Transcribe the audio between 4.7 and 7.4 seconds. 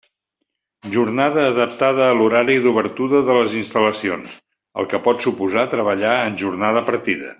el que pot suposar treballar en jornada partida.